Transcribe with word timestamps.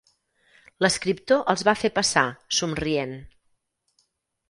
L'escriptor 0.85 1.45
els 1.53 1.65
va 1.69 1.77
fer 1.83 1.93
passar, 1.99 2.25
somrient. 2.63 3.17